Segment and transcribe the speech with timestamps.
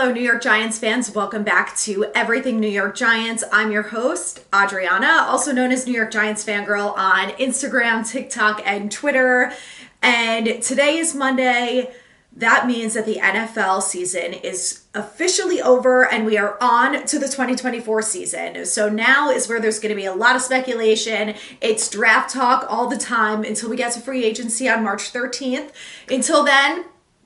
[0.00, 1.12] hello, New York Giants fans.
[1.12, 3.42] Welcome back to Everything New York Giants.
[3.50, 8.92] I'm your host, Adrianna, also known as New York Giants Fangirl on Instagram, TikTok, and
[8.92, 9.52] Twitter.
[10.00, 11.92] And today is Monday.
[12.32, 17.26] That means that the NFL season is officially over and we are on to the
[17.26, 18.66] 2024 season.
[18.66, 21.34] So now is where there's going to be a lot of speculation.
[21.60, 25.72] It's draft talk all the time until we get to free agency on March 13th.
[26.08, 26.84] Until then,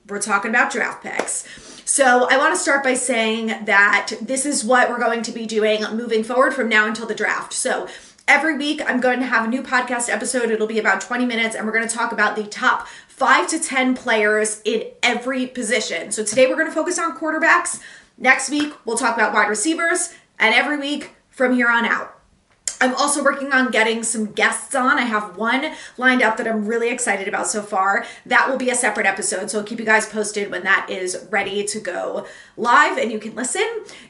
[0.09, 1.72] we're talking about draft picks.
[1.85, 5.45] So I want to start by saying that this is what we're going to be
[5.45, 7.51] doing moving forward from now until the draft.
[7.51, 7.87] So
[8.25, 10.49] every week I'm going to have a new podcast episode.
[10.49, 13.59] It'll be about 20 minutes and we're going to talk about the top 5 to
[13.59, 16.11] 10 players in every position.
[16.11, 17.81] So today we're going to focus on quarterbacks.
[18.17, 22.22] Next week we'll talk about wide receivers and every week from here on out.
[22.83, 24.99] I'm also working on getting some guests on.
[24.99, 28.05] I have one lined up that I'm really excited about so far.
[28.25, 31.25] That will be a separate episode, so I'll keep you guys posted when that is
[31.31, 33.63] ready to go live and you can listen.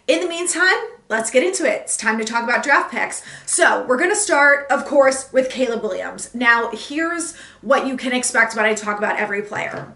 [0.07, 0.73] In the meantime,
[1.07, 1.81] let's get into it.
[1.81, 3.21] It's time to talk about draft picks.
[3.45, 6.33] So, we're going to start, of course, with Caleb Williams.
[6.33, 9.93] Now, here's what you can expect when I talk about every player.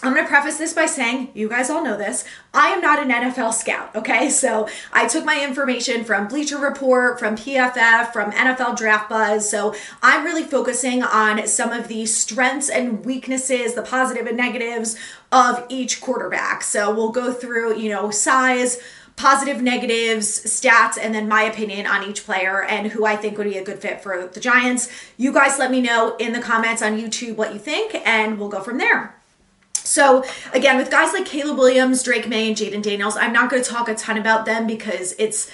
[0.00, 3.02] I'm going to preface this by saying, you guys all know this, I am not
[3.02, 4.30] an NFL scout, okay?
[4.30, 9.50] So I took my information from Bleacher Report, from PFF, from NFL Draft Buzz.
[9.50, 14.96] So I'm really focusing on some of the strengths and weaknesses, the positive and negatives
[15.32, 16.62] of each quarterback.
[16.62, 18.78] So we'll go through, you know, size,
[19.16, 23.50] positive, negatives, stats, and then my opinion on each player and who I think would
[23.50, 24.88] be a good fit for the Giants.
[25.16, 28.48] You guys let me know in the comments on YouTube what you think, and we'll
[28.48, 29.17] go from there.
[29.88, 33.62] So again, with guys like Caleb Williams, Drake Maye, and Jayden Daniels, I'm not going
[33.62, 35.50] to talk a ton about them because it's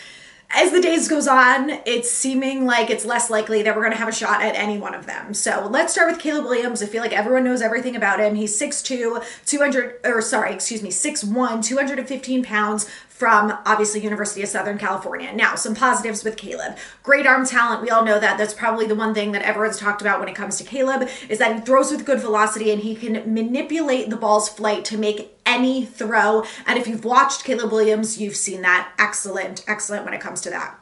[0.50, 3.98] as the days goes on, it's seeming like it's less likely that we're going to
[3.98, 5.34] have a shot at any one of them.
[5.34, 6.82] So let's start with Caleb Williams.
[6.82, 8.36] I feel like everyone knows everything about him.
[8.36, 14.76] He's 6'2", 200, or sorry, excuse me, 6'1", 215 pounds, from obviously University of Southern
[14.76, 15.32] California.
[15.32, 16.76] Now, some positives with Caleb.
[17.04, 17.80] Great arm talent.
[17.80, 18.36] We all know that.
[18.36, 21.38] That's probably the one thing that everyone's talked about when it comes to Caleb is
[21.38, 25.32] that he throws with good velocity and he can manipulate the ball's flight to make
[25.46, 26.42] any throw.
[26.66, 28.92] And if you've watched Caleb Williams, you've seen that.
[28.98, 30.80] Excellent, excellent when it comes to that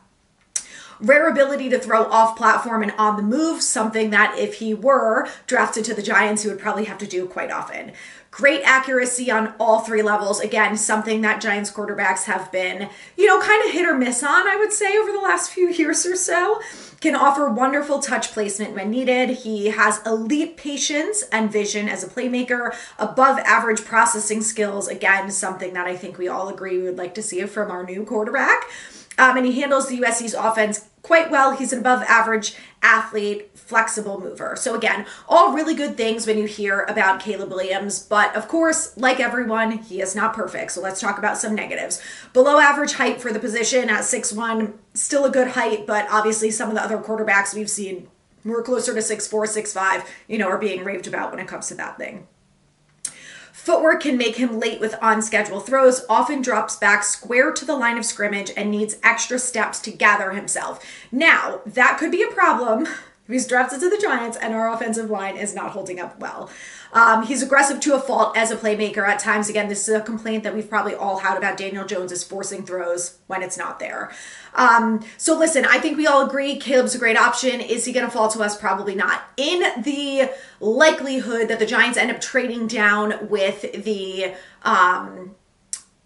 [1.00, 5.28] rare ability to throw off platform and on the move, something that if he were
[5.48, 7.92] drafted to the Giants, he would probably have to do quite often.
[8.32, 10.40] Great accuracy on all three levels.
[10.40, 14.48] Again, something that Giants quarterbacks have been, you know, kind of hit or miss on,
[14.48, 16.58] I would say, over the last few years or so.
[17.02, 19.28] Can offer wonderful touch placement when needed.
[19.40, 24.88] He has elite patience and vision as a playmaker, above average processing skills.
[24.88, 27.84] Again, something that I think we all agree we would like to see from our
[27.84, 28.64] new quarterback.
[29.18, 31.56] Um, and he handles the USC's offense quite well.
[31.56, 34.56] He's an above average athlete, flexible mover.
[34.56, 38.02] So, again, all really good things when you hear about Caleb Williams.
[38.02, 40.72] But of course, like everyone, he is not perfect.
[40.72, 42.00] So, let's talk about some negatives.
[42.32, 46.50] Below average height for the position at six one, still a good height, but obviously
[46.50, 48.08] some of the other quarterbacks we've seen
[48.42, 51.40] who are closer to six four, six five, you know, are being raved about when
[51.40, 52.26] it comes to that thing.
[53.62, 57.76] Footwork can make him late with on schedule throws, often drops back square to the
[57.76, 60.84] line of scrimmage, and needs extra steps to gather himself.
[61.12, 62.88] Now, that could be a problem
[63.32, 66.50] He's drafted to the Giants, and our offensive line is not holding up well.
[66.92, 69.48] Um, he's aggressive to a fault as a playmaker at times.
[69.48, 72.64] Again, this is a complaint that we've probably all had about Daniel Jones is forcing
[72.64, 74.12] throws when it's not there.
[74.54, 77.60] Um, so listen, I think we all agree Caleb's a great option.
[77.60, 78.58] Is he going to fall to us?
[78.58, 79.22] Probably not.
[79.38, 85.34] In the likelihood that the Giants end up trading down with the um,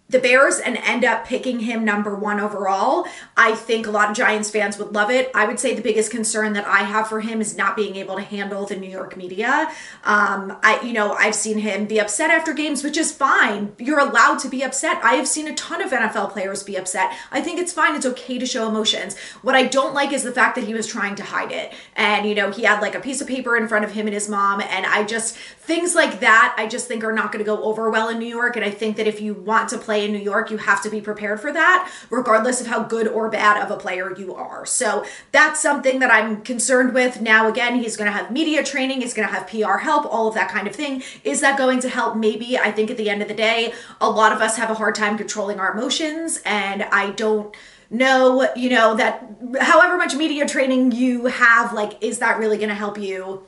[0.08, 3.06] the Bears and end up picking him number one overall.
[3.36, 5.30] I think a lot of Giants fans would love it.
[5.34, 8.14] I would say the biggest concern that I have for him is not being able
[8.14, 9.68] to handle the New York media.
[10.04, 13.74] Um, I, you know, I've seen him be upset after games, which is fine.
[13.78, 15.02] You're allowed to be upset.
[15.02, 17.12] I have seen a ton of NFL players be upset.
[17.32, 17.96] I think it's fine.
[17.96, 19.18] It's okay to show emotions.
[19.42, 21.72] What I don't like is the fact that he was trying to hide it.
[21.96, 24.14] And, you know, he had like a piece of paper in front of him and
[24.14, 24.60] his mom.
[24.60, 27.90] And I just, things like that, I just think are not going to go over
[27.90, 28.54] well in New York.
[28.54, 30.90] And I think that if you want to play in New York, you have to
[30.90, 34.64] be prepared for that, regardless of how good or bad of a player you are.
[34.64, 37.20] So that's something that I'm concerned with.
[37.20, 40.28] Now, again, he's going to have media training, he's going to have PR help, all
[40.28, 41.02] of that kind of thing.
[41.24, 42.16] Is that going to help?
[42.16, 42.56] Maybe.
[42.56, 44.94] I think at the end of the day, a lot of us have a hard
[44.94, 47.54] time controlling our emotions, and I don't
[47.90, 52.68] know, you know, that however much media training you have, like, is that really going
[52.68, 53.42] to help you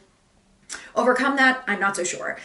[0.94, 1.64] overcome that?
[1.66, 2.38] I'm not so sure.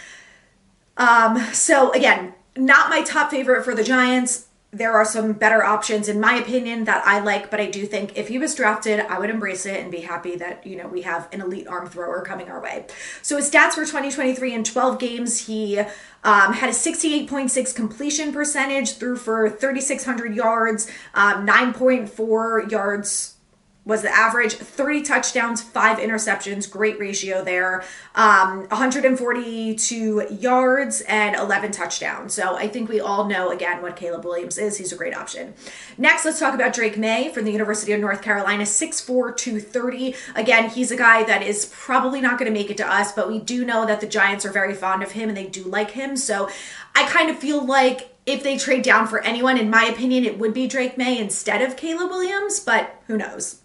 [0.98, 4.48] Um, so again, not my top favorite for the Giants.
[4.72, 8.18] there are some better options in my opinion that I like, but I do think
[8.18, 11.04] if he was drafted, I would embrace it and be happy that, you know, we
[11.04, 12.88] have an elite arm thrower coming our way.
[13.22, 15.78] So his stats for 2023 in 12 games, he
[16.24, 23.36] um, had a 68.6 completion percentage, threw for 3,600 yards, um, 9.4 yards
[23.86, 27.84] was the average 30 touchdowns, five interceptions, great ratio there.
[28.16, 32.34] Um, 142 yards and 11 touchdowns.
[32.34, 34.78] So I think we all know again what Caleb Williams is.
[34.78, 35.54] He's a great option.
[35.98, 40.16] Next, let's talk about Drake Maye from the University of North Carolina, 6'4, 230.
[40.36, 43.28] Again, he's a guy that is probably not going to make it to us, but
[43.28, 45.92] we do know that the Giants are very fond of him and they do like
[45.92, 46.16] him.
[46.16, 46.50] So
[46.96, 50.40] I kind of feel like if they trade down for anyone, in my opinion, it
[50.40, 53.63] would be Drake Maye instead of Caleb Williams, but who knows?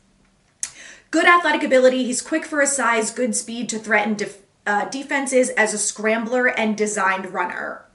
[1.11, 2.05] Good athletic ability.
[2.05, 6.47] He's quick for his size, good speed to threaten def- uh, defenses as a scrambler
[6.47, 7.88] and designed runner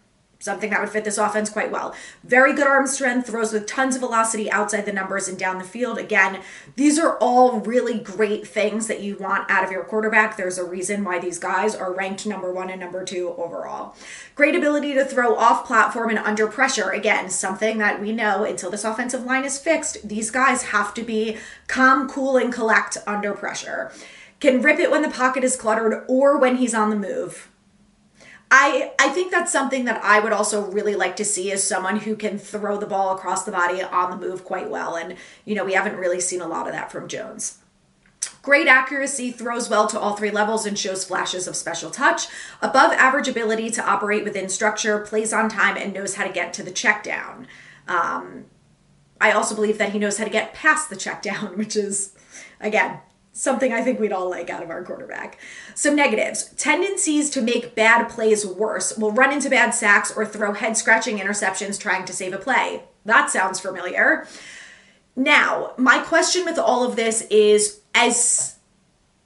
[0.44, 1.96] something that would fit this offense quite well.
[2.26, 5.64] Very good arm strength, throws with tons of velocity outside the numbers and down the
[5.64, 5.98] field.
[5.98, 6.42] Again,
[6.76, 10.36] these are all really great things that you want out of your quarterback.
[10.36, 13.96] There's a reason why these guys are ranked number one and number two overall.
[14.36, 16.90] Great ability to throw off platform and under pressure.
[16.90, 21.04] Again, something that we know until this offensive line is fixed, these guys have to
[21.04, 21.38] be
[21.68, 23.94] calm, cool, and collect under pressure.
[24.42, 27.48] Can rip it when the pocket is cluttered or when he's on the move
[28.56, 31.98] I I think that's something that I would also really like to see is someone
[31.98, 34.96] who can throw the ball across the body on the move quite well.
[34.96, 37.58] And you know, we haven't really seen a lot of that from Jones.
[38.44, 42.28] Great accuracy, throws well to all three levels, and shows flashes of special touch.
[42.62, 46.54] Above average ability to operate within structure, plays on time, and knows how to get
[46.54, 47.48] to the check down.
[47.88, 48.46] Um,
[49.20, 52.14] I also believe that he knows how to get past the check down, which is,
[52.62, 53.00] again,
[53.34, 55.38] something I think we'd all like out of our quarterback.
[55.76, 60.54] Some negatives tendencies to make bad plays worse, will run into bad sacks or throw
[60.54, 62.84] head scratching interceptions trying to save a play.
[63.06, 64.26] That sounds familiar.
[65.16, 68.56] Now, my question with all of this is as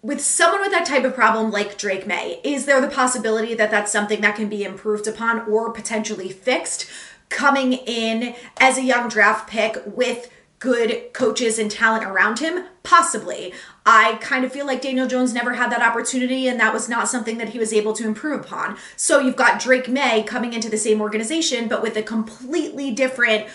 [0.02, 3.72] with someone with that type of problem like Drake Maye, is there the possibility that
[3.72, 6.90] that's something that can be improved upon or potentially fixed
[7.30, 12.66] coming in as a young draft pick with good coaches and talent around him?
[12.84, 13.54] Possibly.
[13.90, 17.08] I kind of feel like Daniel Jones never had that opportunity, and that was not
[17.08, 18.78] something that he was able to improve upon.
[18.98, 23.48] So you've got Drake Maye coming into the same organization, but with a completely different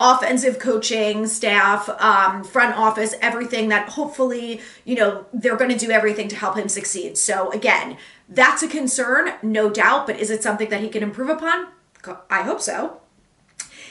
[0.00, 5.90] offensive coaching staff um, front office everything that hopefully you know they're going to do
[5.90, 7.16] everything to help him succeed.
[7.16, 7.96] So again
[8.28, 11.68] that's a concern no doubt but is it something that he can improve upon?
[12.28, 13.00] I hope so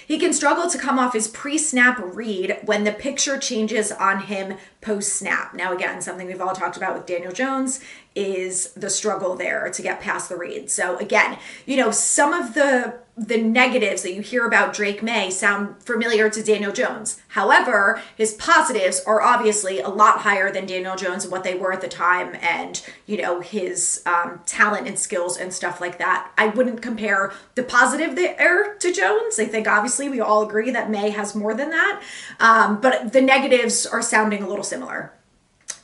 [0.08, 4.22] he can struggle to come off his pre snap read when the picture changes on
[4.22, 5.54] him post snap.
[5.54, 7.80] Now, again, something we've all talked about with Daniel Jones
[8.16, 10.70] is the struggle there to get past the read.
[10.70, 15.30] So, again, you know, some of the the negatives that you hear about Drake Maye
[15.30, 17.22] sound familiar to Daniel Jones.
[17.30, 21.72] However, his positives are obviously a lot higher than Daniel Jones and what they were
[21.72, 26.32] at the time, and you know his um, talent and skills and stuff like that.
[26.38, 29.40] I wouldn't compare the positive there to Jones.
[29.40, 32.02] I think obviously we all agree that Maye has more than that,
[32.42, 35.14] um, but the negatives are sounding a little similar.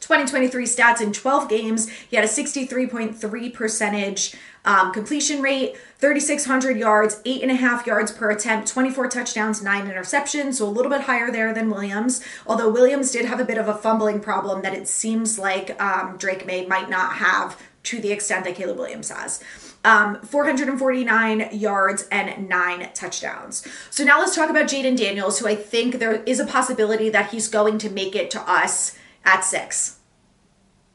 [0.01, 4.35] 2023 stats in 12 games, he had a 63.3 percentage
[4.65, 9.87] um, completion rate, 3,600 yards, eight and a half yards per attempt, 24 touchdowns, nine
[9.87, 12.23] interceptions, so a little bit higher there than Williams.
[12.45, 16.17] Although Williams did have a bit of a fumbling problem that it seems like um,
[16.17, 19.43] Drake Maye might not have to the extent that Caleb Williams has.
[19.83, 23.67] Um, 449 yards and nine touchdowns.
[23.89, 27.31] So now let's talk about Jayden Daniels, who I think there is a possibility that
[27.31, 29.97] he's going to make it to us at six.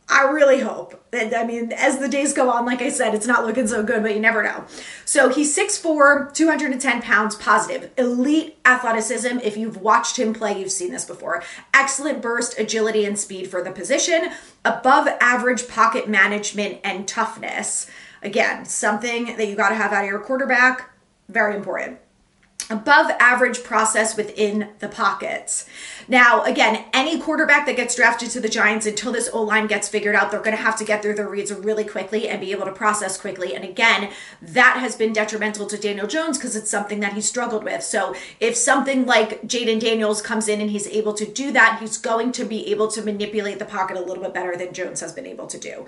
[0.09, 1.05] I really hope.
[1.13, 3.83] And I mean, as the days go on, like I said, it's not looking so
[3.83, 4.65] good, but you never know.
[5.05, 7.91] So he's 6'4, 210 pounds, positive.
[7.99, 9.39] Elite athleticism.
[9.43, 11.43] If you've watched him play, you've seen this before.
[11.75, 14.31] Excellent burst, agility, and speed for the position.
[14.65, 17.89] Above average pocket management and toughness.
[18.23, 20.91] Again, something that you got to have out of your quarterback.
[21.29, 21.99] Very important
[22.69, 25.67] above average process within the pockets.
[26.09, 29.89] Now, again, any quarterback that gets drafted to the Giants until this O line gets
[29.89, 32.53] figured out, they're going to have to get through their reads really quickly and be
[32.53, 33.55] able to process quickly.
[33.55, 34.11] And again,
[34.43, 37.83] that has been detrimental to Daniel Jones because it's something that he struggled with.
[37.83, 41.99] So if something like Jayden Daniels comes in and he's able to do that, he's
[41.99, 45.13] going to be able to manipulate the pocket a little bit better than Jones has
[45.13, 45.87] been able to do.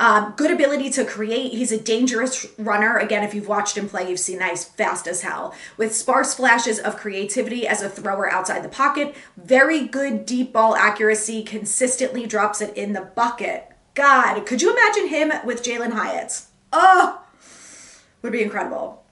[0.00, 1.52] Um, good ability to create.
[1.52, 2.96] He's a dangerous runner.
[2.96, 5.54] Again, if you've watched him play, you've seen he's fast as hell.
[5.76, 9.14] With sparse flashes of creativity as a thrower outside the pocket.
[9.36, 11.42] Very good deep ball accuracy.
[11.42, 13.70] Consistently drops it in the bucket.
[13.94, 16.44] God, could you imagine him with Jalin Hyatt?
[16.72, 17.22] Oh,
[18.22, 19.04] would be incredible.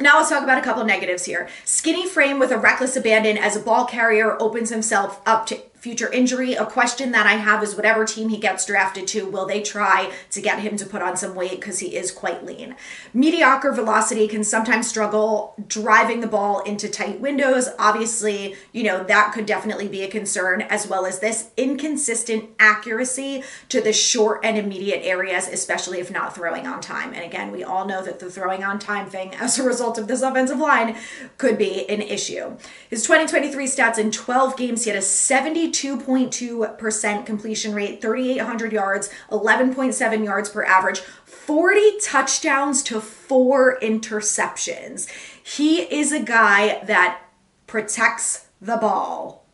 [0.00, 1.48] Now let's talk about a couple of negatives here.
[1.64, 6.10] Skinny frame with a reckless abandon as a ball carrier opens himself up to future
[6.12, 6.54] injury.
[6.54, 10.12] A question that I have is whatever team he gets drafted to, will they try
[10.30, 12.74] to get him to put on some weight because he is quite lean?
[13.14, 17.68] Mediocre velocity can sometimes struggle driving the ball into tight windows.
[17.78, 23.44] Obviously, you know, that could definitely be a concern, as well as this inconsistent accuracy
[23.68, 27.12] to the short and immediate areas, especially if not throwing on time.
[27.14, 30.08] And again, we all know that the throwing on time thing as a result of
[30.08, 30.96] this offensive line
[31.36, 32.56] could be an issue.
[32.90, 39.10] His 2023 stats in 12 games, he had a 70 32.2% completion rate, 3,800 yards,
[39.30, 45.08] 11.7 yards per average, 40 touchdowns to four interceptions.
[45.42, 47.22] He is a guy that
[47.66, 49.46] protects the ball.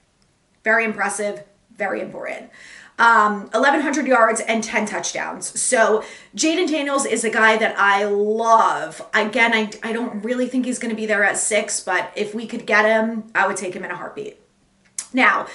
[0.62, 1.44] Very impressive,
[1.76, 2.50] very important.
[2.96, 5.60] Um, 1,100 yards and 10 touchdowns.
[5.60, 6.04] So
[6.36, 9.04] Jayden Daniels is a guy that I love.
[9.12, 12.36] Again, I, I don't really think he's going to be there at six, but if
[12.36, 14.38] we could get him, I would take him in a heartbeat.
[15.12, 15.46] Now,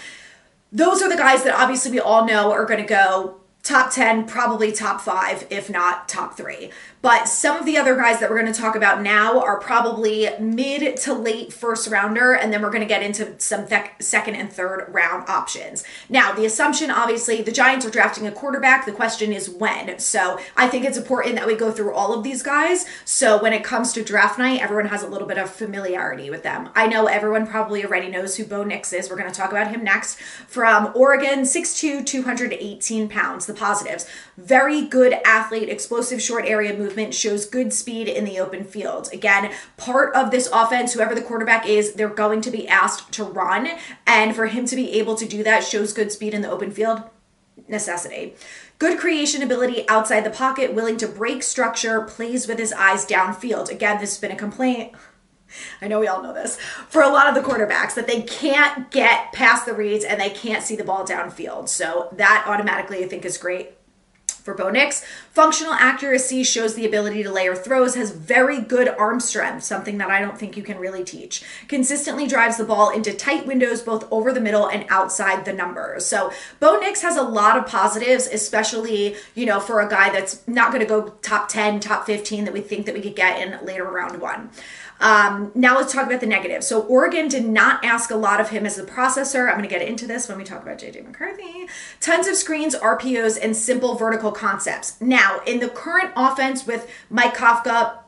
[0.71, 4.25] those are the guys that obviously we all know are going to go top 10,
[4.25, 6.71] probably top five, if not top three.
[7.01, 10.29] But some of the other guys that we're going to talk about now are probably
[10.37, 14.35] mid to late first rounder, and then we're going to get into some th- second
[14.35, 15.85] and third round options.
[16.09, 18.85] Now, the assumption obviously the Giants are drafting a quarterback.
[18.85, 19.97] The question is when.
[19.99, 22.85] So I think it's important that we go through all of these guys.
[23.05, 26.43] So when it comes to draft night, everyone has a little bit of familiarity with
[26.43, 26.69] them.
[26.75, 29.09] I know everyone probably already knows who Bo Nix is.
[29.09, 33.45] We're going to talk about him next from Oregon, 6'2, 218 pounds.
[33.45, 34.05] The positives
[34.39, 39.09] very good athlete, explosive short area movement, shows good speed in the open field.
[39.13, 43.23] Again, part of this offense, whoever the quarterback is, they're going to be asked to
[43.23, 43.69] run.
[44.07, 46.71] And for him to be able to do that, shows good speed in the open
[46.71, 47.03] field,
[47.67, 48.35] necessity.
[48.79, 53.69] Good creation ability outside the pocket, willing to break structure, plays with his eyes downfield.
[53.69, 54.93] Again, this has been a complaint.
[55.81, 56.57] I know we all know this
[56.89, 60.29] for a lot of the quarterbacks that they can't get past the reads and they
[60.29, 61.69] can't see the ball downfield.
[61.69, 63.71] So that automatically I think is great
[64.43, 65.05] for Bo Nix.
[65.31, 70.09] Functional accuracy shows the ability to layer throws, has very good arm strength, something that
[70.09, 71.43] I don't think you can really teach.
[71.67, 76.05] Consistently drives the ball into tight windows, both over the middle and outside the numbers.
[76.05, 80.47] So Bo Nix has a lot of positives, especially, you know, for a guy that's
[80.47, 83.41] not going to go top 10, top 15 that we think that we could get
[83.41, 84.49] in later round one.
[84.99, 86.63] Um, now let's talk about the negative.
[86.63, 89.47] So Oregon did not ask a lot of him as a processor.
[89.47, 91.67] I'm going to get into this when we talk about JJ McCarthy.
[92.01, 94.99] Tons of screens, RPOs, and simple vertical concepts.
[94.99, 97.99] Now in the current offense with Mike Kafka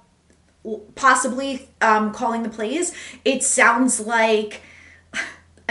[0.95, 2.93] possibly um, calling the plays,
[3.25, 4.61] it sounds like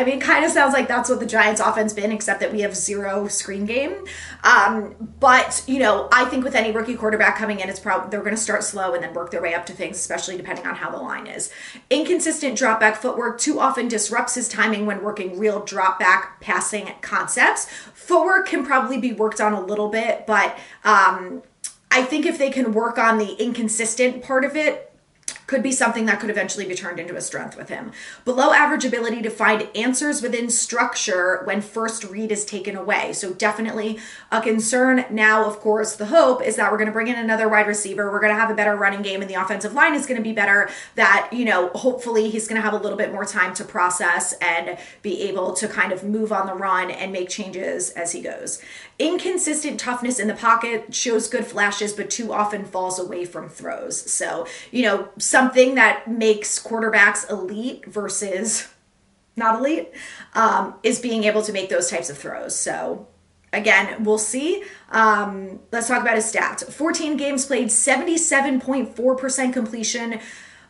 [0.01, 2.63] I mean, kind of sounds like that's what the Giants' offense been, except that we
[2.63, 4.07] have zero screen game.
[4.45, 8.23] Um, but you know, I think with any rookie quarterback coming in, it's probably they're
[8.23, 10.75] going to start slow and then work their way up to things, especially depending on
[10.75, 11.53] how the line is.
[11.91, 16.91] Inconsistent drop back footwork too often disrupts his timing when working real drop back passing
[17.03, 17.67] concepts.
[17.93, 21.43] Footwork can probably be worked on a little bit, but um,
[21.91, 24.90] I think if they can work on the inconsistent part of it,
[25.51, 27.91] could be something that could eventually be turned into a strength with him.
[28.25, 33.13] Below average ability to find answers within structure when first read is taken away.
[33.13, 33.99] So, definitely
[34.31, 35.05] a concern.
[35.11, 38.13] Now, of course, the hope is that we're going to bring in another wide receiver.
[38.13, 40.23] We're going to have a better running game, and the offensive line is going to
[40.23, 40.71] be better.
[40.95, 44.35] That, you know, hopefully he's going to have a little bit more time to process
[44.35, 48.23] and be able to kind of move on the run and make changes as he
[48.23, 48.63] goes.
[49.01, 54.09] Inconsistent toughness in the pocket shows good flashes, but too often falls away from throws.
[54.13, 55.09] So, you know,
[55.41, 58.69] something that makes quarterbacks elite versus
[59.37, 59.89] not elite
[60.35, 62.55] um, is being able to make those types of throws.
[62.55, 63.07] So,
[63.53, 64.63] again, we'll see.
[64.91, 70.21] Um, let's talk about his stats 14 games played, 77.4% completion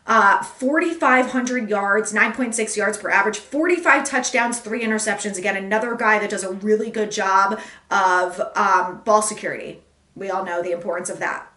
[0.07, 5.37] uh, 4,500 yards, 9.6 yards per average, 45 touchdowns, three interceptions.
[5.37, 7.59] Again, another guy that does a really good job
[7.91, 9.81] of um, ball security.
[10.15, 11.50] We all know the importance of that.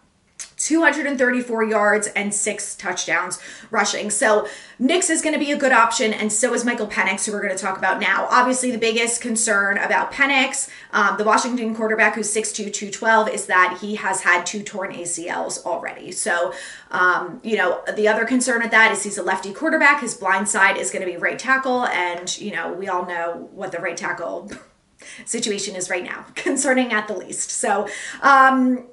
[0.57, 3.39] 234 yards and six touchdowns
[3.71, 4.09] rushing.
[4.09, 4.47] So
[4.79, 7.41] Nix is going to be a good option, and so is Michael Penix, who we're
[7.41, 8.27] going to talk about now.
[8.31, 13.77] Obviously, the biggest concern about Penix, um, the Washington quarterback who's 6'2, 212, is that
[13.81, 16.11] he has had two torn ACLs already.
[16.11, 16.53] So,
[16.91, 20.01] um, you know, the other concern at that is he's a lefty quarterback.
[20.01, 23.49] His blind side is going to be right tackle, and, you know, we all know
[23.51, 24.49] what the right tackle
[25.25, 27.51] situation is right now, concerning at the least.
[27.51, 27.87] So,
[28.21, 28.85] um,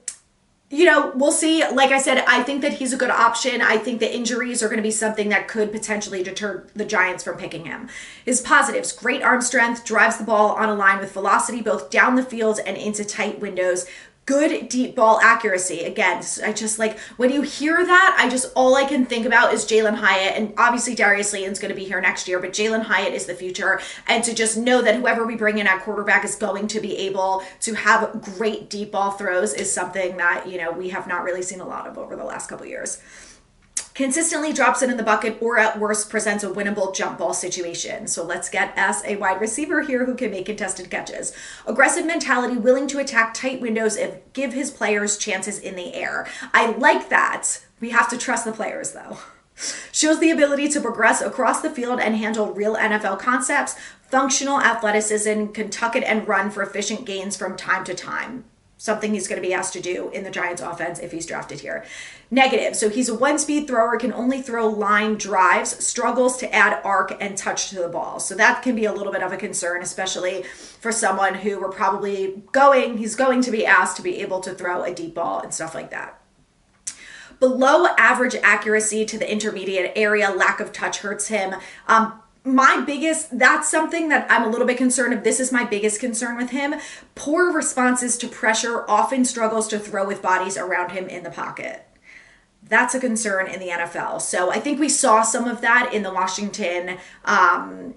[0.73, 1.63] you know, we'll see.
[1.69, 3.61] Like I said, I think that he's a good option.
[3.61, 7.23] I think the injuries are going to be something that could potentially deter the Giants
[7.23, 7.91] from picking him.
[8.25, 12.17] His positives great arm strength, drives the ball on a line with velocity both down
[12.17, 13.85] the field and into tight windows.
[14.25, 15.81] Good deep ball accuracy.
[15.81, 19.53] Again, I just like when you hear that, I just all I can think about
[19.53, 22.83] is Jalin Hyatt, and obviously Darius Slayton's going to be here next year, but Jalin
[22.83, 26.25] Hyatt is the future, and to just know that whoever we bring in at quarterback
[26.25, 30.57] is going to be able to have great deep ball throws is something that you
[30.57, 33.03] know we have not really seen a lot of over the last couple years
[33.95, 38.07] consistently drops it in the bucket or at worst presents a winnable jump ball situation.
[38.07, 41.33] So let's get us a wide receiver here who can make contested catches.
[41.67, 46.27] Aggressive mentality, willing to attack tight windows and give his players chances in the air.
[46.53, 47.65] I like that.
[47.81, 49.19] We have to trust the players though.
[49.93, 53.77] Shows the ability to progress across the field and handle real NFL concepts,
[54.11, 58.45] functional athleticism, can tuck it and run for efficient gains from time to time
[58.83, 61.61] something he's going to be asked to do in the Giants offense if he's drafted
[61.61, 61.85] here.
[62.33, 62.75] Negative.
[62.75, 67.17] So he's a one speed thrower, can only throw line drives, struggles to add arc
[67.23, 68.19] and touch to the ball.
[68.19, 71.71] So that can be a little bit of a concern, especially for someone who we're
[71.71, 75.39] probably going, he's going to be asked to be able to throw a deep ball
[75.39, 76.21] and stuff like that.
[77.39, 81.55] Below average accuracy to the intermediate area, lack of touch hurts him.
[81.87, 85.23] Um, my biggest that's something that I'm a little bit concerned of.
[85.23, 86.75] This is my biggest concern with him.
[87.15, 91.87] Poor responses to pressure, often struggles to throw with bodies around him in the pocket.
[92.63, 94.21] That's a concern in the NFL.
[94.23, 97.95] So I think we saw some of that in the Washington um,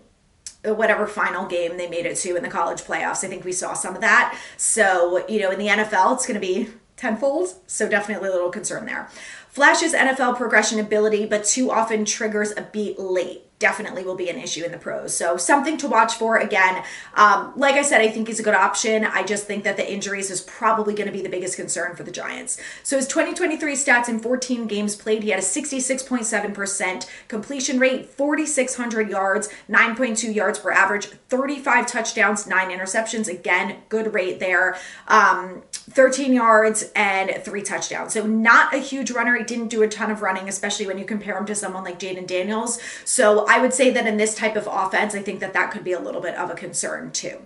[0.63, 3.23] whatever final game they made it to in the college playoffs.
[3.23, 4.37] I think we saw some of that.
[4.57, 7.55] So, you know, in the NFL, it's going to be tenfold.
[7.67, 9.09] So, definitely a little concern there.
[9.49, 14.37] Flashes NFL progression ability, but too often triggers a beat late definitely will be an
[14.37, 15.15] issue in the pros.
[15.15, 16.37] So something to watch for.
[16.37, 16.83] Again,
[17.15, 19.05] um, like I said, I think he's a good option.
[19.05, 22.03] I just think that the injuries is probably going to be the biggest concern for
[22.03, 22.59] the Giants.
[22.83, 29.09] So his 2023 stats in 14 games played, he had a 66.7% completion rate, 4,600
[29.09, 33.29] yards, 9.2 yards per average, 35 touchdowns, nine interceptions.
[33.29, 34.77] Again, good rate there.
[35.07, 38.13] Um, 13 yards and three touchdowns.
[38.13, 39.37] So not a huge runner.
[39.37, 41.99] He didn't do a ton of running, especially when you compare him to someone like
[41.99, 42.79] Jayden Daniels.
[43.03, 45.83] So I would say that in this type of offense, I think that that could
[45.83, 47.39] be a little bit of a concern too.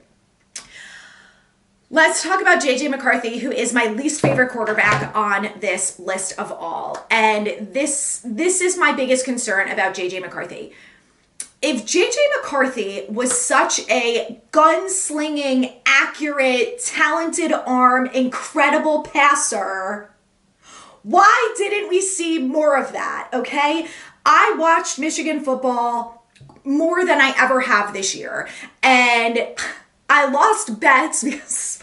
[1.91, 6.51] Let's talk about JJ McCarthy, who is my least favorite quarterback on this list of
[6.51, 7.07] all.
[7.09, 10.71] And this this is my biggest concern about JJ McCarthy
[11.61, 20.11] if JJ McCarthy was such a gunslinging, accurate, talented arm, incredible passer,
[21.03, 23.29] why didn't we see more of that?
[23.33, 23.87] Okay.
[24.25, 26.25] I watched Michigan football
[26.63, 28.47] more than I ever have this year.
[28.83, 29.39] And
[30.09, 31.81] I lost bets because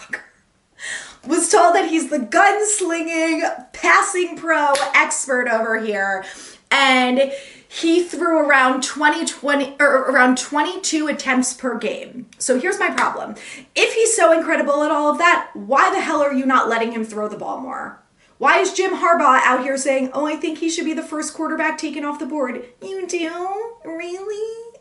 [1.26, 6.24] was told that he's the gunslinging, passing pro expert over here.
[6.70, 7.32] And
[7.76, 12.26] he threw around 20, 20 or around 22 attempts per game.
[12.38, 13.34] So here's my problem.
[13.74, 16.92] If he's so incredible at all of that, why the hell are you not letting
[16.92, 18.02] him throw the ball more?
[18.38, 21.34] Why is Jim Harbaugh out here saying, "Oh, I think he should be the first
[21.34, 22.64] quarterback taken off the board"?
[22.82, 23.74] You do?
[23.84, 24.78] Really?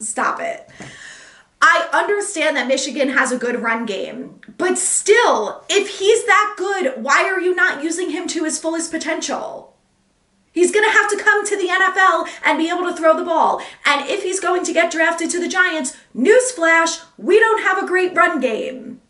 [0.00, 0.68] Stop it.
[1.60, 7.02] I understand that Michigan has a good run game, but still, if he's that good,
[7.02, 9.74] why are you not using him to his fullest potential?
[10.58, 13.24] He's going to have to come to the NFL and be able to throw the
[13.24, 13.62] ball.
[13.86, 17.86] And if he's going to get drafted to the Giants, newsflash, we don't have a
[17.86, 19.00] great run game.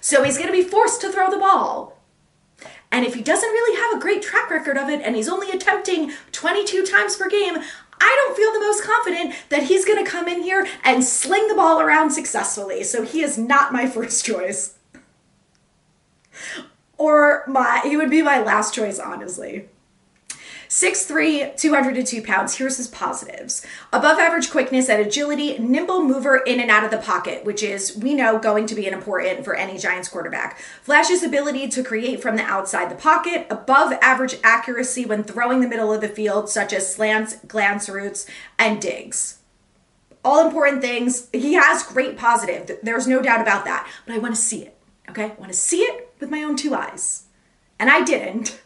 [0.00, 1.96] So he's going to be forced to throw the ball.
[2.90, 5.52] And if he doesn't really have a great track record of it and he's only
[5.52, 7.58] attempting 22 times per game,
[8.00, 11.46] I don't feel the most confident that he's going to come in here and sling
[11.46, 12.82] the ball around successfully.
[12.82, 14.74] So he is not my first choice.
[16.98, 19.68] Or my he would be my last choice honestly.
[20.68, 22.56] 6'3, 202 pounds.
[22.56, 23.64] Here's his positives.
[23.92, 27.96] Above average quickness and agility, nimble mover in and out of the pocket, which is,
[27.96, 30.58] we know, going to be an important for any Giants quarterback.
[30.82, 35.68] Flash's ability to create from the outside the pocket, above average accuracy when throwing the
[35.68, 38.26] middle of the field, such as slants, glance routes,
[38.58, 39.38] and digs.
[40.24, 41.28] All important things.
[41.32, 42.80] He has great positive.
[42.82, 43.88] There's no doubt about that.
[44.04, 44.76] But I want to see it.
[45.08, 45.26] Okay?
[45.26, 47.26] I want to see it with my own two eyes.
[47.78, 48.60] And I didn't.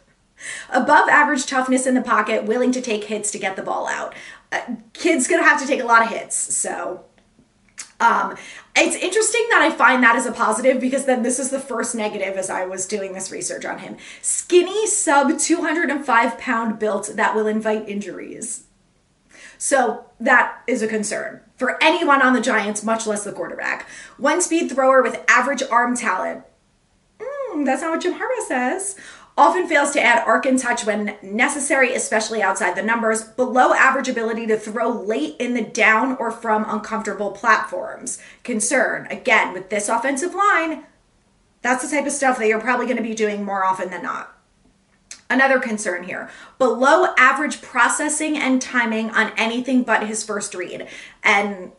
[0.69, 4.13] Above average toughness in the pocket, willing to take hits to get the ball out.
[4.51, 4.61] Uh,
[4.93, 7.05] kid's gonna have to take a lot of hits, so
[8.01, 8.35] um,
[8.75, 11.93] it's interesting that I find that as a positive because then this is the first
[11.93, 13.97] negative as I was doing this research on him.
[14.23, 18.63] Skinny, sub 205 pound built that will invite injuries.
[19.59, 23.87] So that is a concern for anyone on the Giants, much less the quarterback.
[24.17, 26.43] One speed thrower with average arm talent.
[27.19, 28.97] Mm, that's not what Jim Harbaugh says
[29.37, 34.09] often fails to add arc and touch when necessary, especially outside the numbers, below average
[34.09, 38.19] ability to throw late in the down or from uncomfortable platforms.
[38.43, 40.83] Concern, again, with this offensive line,
[41.61, 44.03] That's the type of stuff that you're probably going to be doing more often than
[44.03, 44.35] not.
[45.29, 50.87] Another concern here below average processing and timing on anything but his first read.
[51.23, 51.71] And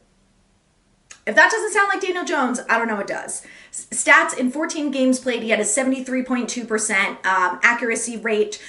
[1.27, 3.47] if that doesn't sound like Daniel Jones, I don't know what does.
[3.71, 8.63] Stats in 14 games played, he had a 73.2% um, accuracy rate,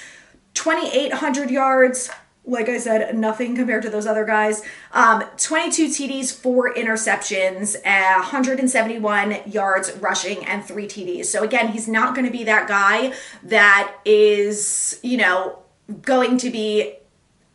[0.54, 2.10] 2,800 yards,
[2.46, 4.62] like I said, nothing compared to those other guys.
[4.92, 11.26] Um, 22 TDs, four interceptions, uh, 171 yards rushing, and three TDs.
[11.26, 13.14] So again, he's not going to be that guy
[13.44, 15.60] that is, you know,
[16.02, 16.94] going to be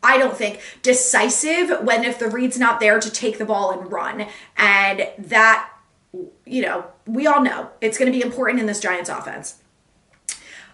[0.02, 3.90] I don't think decisive when if the read's not there to take the ball and
[3.92, 4.26] run.
[4.56, 5.70] And that,
[6.46, 9.60] you know, we all know it's going to be important in this Giants offense.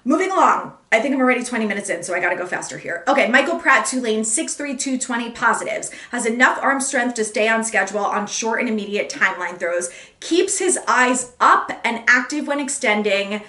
[0.06, 3.02] Moving along, I think I'm already 20 minutes in, so I gotta go faster here.
[3.08, 5.90] Okay, Michael Pratt, Tulane, 6'3, 220 positives.
[6.12, 9.90] Has enough arm strength to stay on schedule on short and immediate timeline throws.
[10.20, 13.42] Keeps his eyes up and active when extending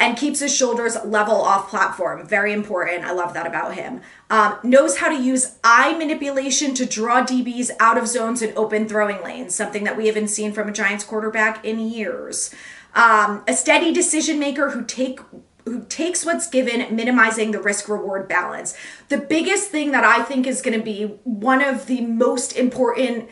[0.00, 2.26] and keeps his shoulders level off platform.
[2.26, 3.04] Very important.
[3.04, 4.00] I love that about him.
[4.28, 8.88] Um, knows how to use eye manipulation to draw DBs out of zones and open
[8.88, 12.52] throwing lanes, something that we haven't seen from a Giants quarterback in years.
[12.94, 15.20] Um, a steady decision maker who take
[15.64, 18.76] who takes what's given, minimizing the risk reward balance.
[19.08, 23.30] The biggest thing that I think is going to be one of the most important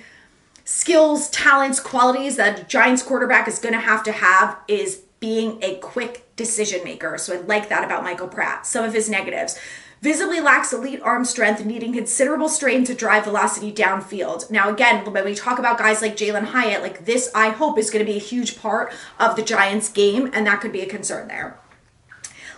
[0.65, 5.63] skills, talents, qualities that a Giants quarterback is going to have to have is being
[5.63, 7.17] a quick decision maker.
[7.17, 8.67] So I like that about Michael Pratt.
[8.67, 9.57] Some of his negatives.
[10.01, 14.51] Visibly lacks elite arm strength, needing considerable strain to drive velocity downfield.
[14.51, 17.89] Now, again, when we talk about guys like Jalin Hyatt, like this, I hope is
[17.89, 20.87] going to be a huge part of the Giants' game, and that could be a
[20.87, 21.57] concern there.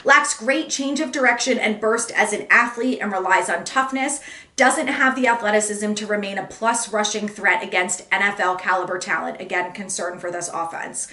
[0.02, 4.20] Lacks great change of direction and burst as an athlete and relies on toughness.
[4.56, 9.38] Doesn't have the athleticism to remain a plus rushing threat against NFL caliber talent.
[9.38, 11.08] Again, concern for this offense.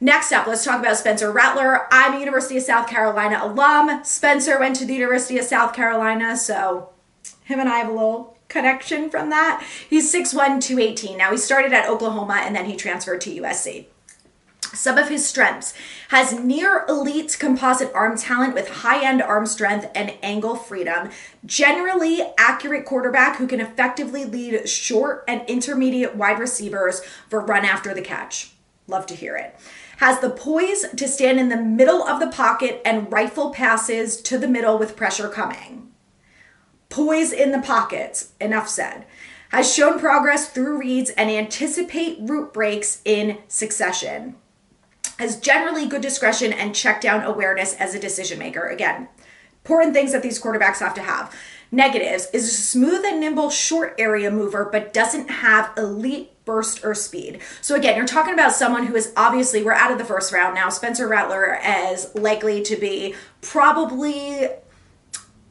[0.00, 1.86] Next up, let's talk about Spencer Rattler.
[1.92, 4.02] I'm a University of South Carolina alum.
[4.04, 6.90] Spencer went to the University of South Carolina, so
[7.44, 9.64] him and I have a little connection from that.
[9.88, 11.16] He's 6'1, 218.
[11.16, 13.86] Now, he started at Oklahoma and then he transferred to USC.
[14.72, 15.74] Some of his strengths
[16.08, 21.10] has near elite composite arm talent with high end arm strength and angle freedom.
[21.46, 27.94] Generally accurate quarterback who can effectively lead short and intermediate wide receivers for run after
[27.94, 28.52] the catch.
[28.88, 29.54] Love to hear it
[29.98, 34.38] has the poise to stand in the middle of the pocket and rifle passes to
[34.38, 35.92] the middle with pressure coming.
[36.88, 39.04] Poise in the pockets, enough said.
[39.50, 44.36] Has shown progress through reads and anticipate route breaks in succession.
[45.18, 48.66] Has generally good discretion and check down awareness as a decision maker.
[48.66, 49.08] Again,
[49.64, 51.34] important things that these quarterbacks have to have.
[51.70, 56.94] Negatives is a smooth and nimble short area mover, but doesn't have elite burst or
[56.94, 57.40] speed.
[57.60, 60.54] So again, you're talking about someone who is obviously we're out of the first round
[60.54, 60.68] now.
[60.68, 64.48] Spencer Rattler is likely to be probably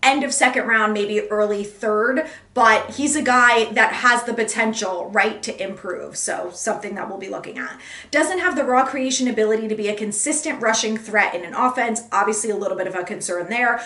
[0.03, 5.09] end of second round, maybe early third, but he's a guy that has the potential,
[5.09, 6.17] right, to improve.
[6.17, 7.79] So, something that we'll be looking at.
[8.11, 12.01] Doesn't have the raw creation ability to be a consistent rushing threat in an offense.
[12.11, 13.81] Obviously, a little bit of a concern there.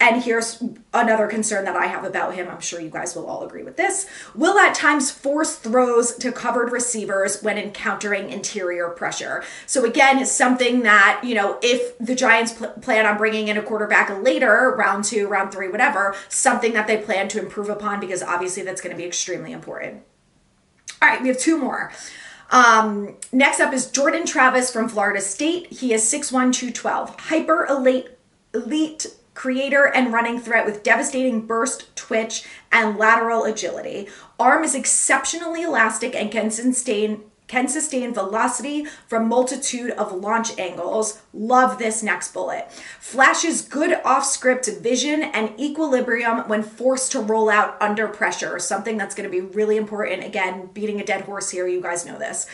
[0.00, 0.62] And here's
[0.94, 2.48] another concern that I have about him.
[2.48, 4.06] I'm sure you guys will all agree with this.
[4.32, 9.42] Will at times force throws to covered receivers when encountering interior pressure.
[9.66, 13.56] So, again, it's something that, you know, if the Giants pl- plan on bringing in
[13.56, 17.98] a quarterback later, round two, round three, whatever, something that they plan to improve upon
[17.98, 20.04] because obviously that's going to be extremely important.
[21.02, 21.90] All right, we have two more.
[22.50, 25.72] Um, next up is Jordan Travis from Florida State.
[25.72, 27.18] He is 6'1, 212.
[27.18, 28.10] Hyper elite,
[28.54, 29.06] elite
[29.38, 34.08] creator and running threat with devastating burst, twitch, and lateral agility.
[34.36, 41.20] Arm is exceptionally elastic and can sustain can sustain velocity from multitude of launch angles.
[41.32, 42.70] Love this next bullet.
[43.00, 48.58] Flashes good off-script vision and equilibrium when forced to roll out under pressure.
[48.58, 50.24] Something that's going to be really important.
[50.24, 52.46] Again, beating a dead horse here, you guys know this.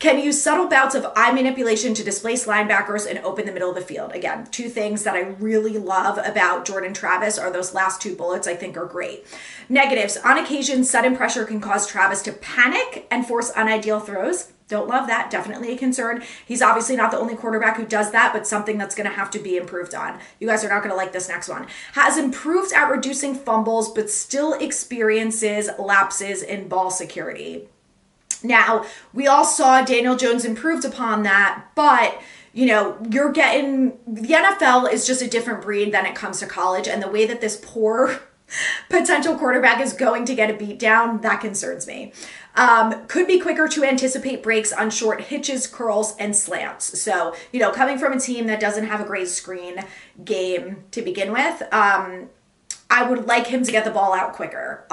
[0.00, 3.76] Can use subtle bouts of eye manipulation to displace linebackers and open the middle of
[3.76, 4.12] the field.
[4.12, 8.48] Again, two things that I really love about Jordan Travis are those last two bullets
[8.48, 9.24] I think are great.
[9.68, 10.16] Negatives.
[10.16, 14.31] On occasion, sudden pressure can cause Travis to panic and force unideal throws.
[14.72, 15.30] Don't love that.
[15.30, 16.22] Definitely a concern.
[16.46, 19.30] He's obviously not the only quarterback who does that, but something that's going to have
[19.32, 20.18] to be improved on.
[20.40, 21.66] You guys are not going to like this next one.
[21.92, 27.68] Has improved at reducing fumbles, but still experiences lapses in ball security.
[28.42, 32.18] Now, we all saw Daniel Jones improved upon that, but
[32.54, 36.46] you know, you're getting the NFL is just a different breed than it comes to
[36.46, 36.88] college.
[36.88, 38.20] And the way that this poor
[38.88, 42.14] potential quarterback is going to get a beat down, that concerns me.
[42.54, 47.00] Um, could be quicker to anticipate breaks on short hitches, curls, and slants.
[47.00, 49.84] So, you know, coming from a team that doesn't have a great screen
[50.24, 52.28] game to begin with, um,
[52.92, 54.86] I would like him to get the ball out quicker.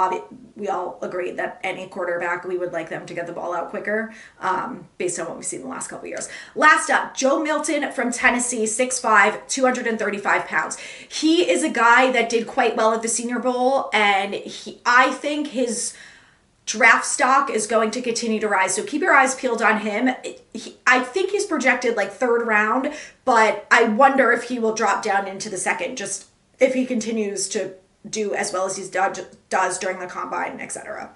[0.56, 3.72] We all agree that any quarterback, we would like them to get the ball out
[3.72, 6.30] quicker um, based on what we've seen in the last couple years.
[6.56, 10.78] Last up, Joe Milton from Tennessee, 6'5, 235 pounds.
[10.78, 15.12] He is a guy that did quite well at the Senior Bowl, and he, I
[15.12, 15.93] think his
[16.69, 18.75] draft stock is going to continue to rise.
[18.75, 20.12] So keep your eyes peeled on him.
[20.53, 22.93] He, I think he's projected like third round,
[23.25, 26.27] but I wonder if he will drop down into the second just
[26.60, 27.73] if he continues to
[28.08, 28.88] do as well as he
[29.49, 31.10] does during the combine, etc.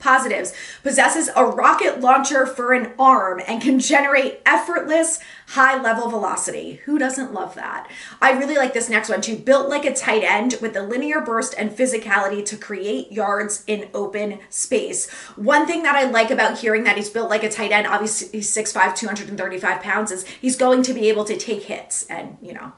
[0.00, 6.80] Positives possesses a rocket launcher for an arm and can generate effortless high level velocity.
[6.86, 7.86] Who doesn't love that?
[8.20, 9.36] I really like this next one too.
[9.36, 13.90] Built like a tight end with a linear burst and physicality to create yards in
[13.92, 15.10] open space.
[15.36, 18.28] One thing that I like about hearing that he's built like a tight end, obviously
[18.38, 22.54] he's 6'5, 235 pounds, is he's going to be able to take hits and, you
[22.54, 22.72] know,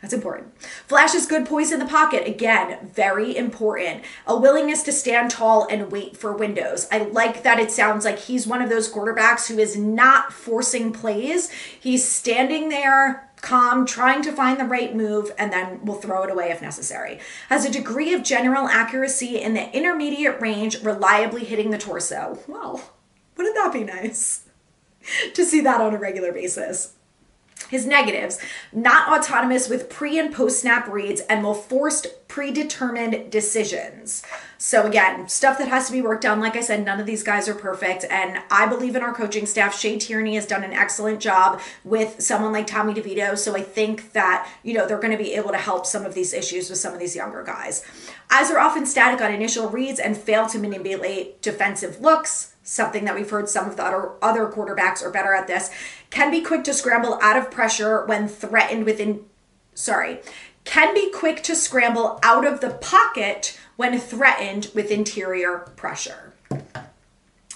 [0.00, 0.56] that's important.
[0.60, 2.26] Flash is good poise in the pocket.
[2.26, 4.04] Again, very important.
[4.26, 6.86] A willingness to stand tall and wait for windows.
[6.92, 10.92] I like that it sounds like he's one of those quarterbacks who is not forcing
[10.92, 11.50] plays.
[11.50, 16.30] He's standing there calm, trying to find the right move, and then will throw it
[16.30, 17.20] away if necessary.
[17.50, 22.38] Has a degree of general accuracy in the intermediate range, reliably hitting the torso.
[22.48, 22.90] Well,
[23.36, 24.44] wouldn't that be nice
[25.34, 26.93] to see that on a regular basis?
[27.68, 28.38] His negatives,
[28.72, 34.22] not autonomous with pre and post snap reads and will forced predetermined decisions.
[34.58, 36.40] So again, stuff that has to be worked on.
[36.40, 38.04] Like I said, none of these guys are perfect.
[38.10, 39.78] And I believe in our coaching staff.
[39.78, 43.36] Shea Tierney has done an excellent job with someone like Tommy DeVito.
[43.36, 46.14] So I think that, you know, they're going to be able to help some of
[46.14, 47.84] these issues with some of these younger guys.
[48.30, 53.14] Eyes are often static on initial reads and fail to manipulate defensive looks something that
[53.14, 55.70] we've heard some of the other, other quarterbacks are better at this,
[56.10, 59.24] can be quick to scramble out of pressure when threatened within,
[59.74, 60.20] sorry,
[60.64, 66.33] can be quick to scramble out of the pocket when threatened with interior pressure.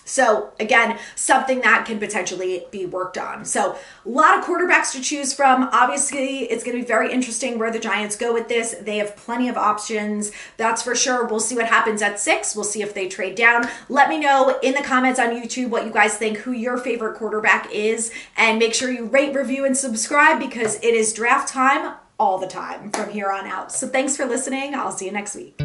[0.09, 3.45] So, again, something that can potentially be worked on.
[3.45, 5.69] So, a lot of quarterbacks to choose from.
[5.73, 8.75] Obviously, it's going to be very interesting where the Giants go with this.
[8.81, 11.27] They have plenty of options, that's for sure.
[11.27, 12.57] We'll see what happens at six.
[12.57, 13.69] We'll see if they trade down.
[13.89, 17.17] Let me know in the comments on YouTube what you guys think, who your favorite
[17.17, 21.97] quarterback is, and make sure you rate, review, and subscribe because it is draft time
[22.19, 23.73] all the time from here on out.
[23.73, 24.75] So, thanks for listening.
[24.75, 25.61] I'll see you next week.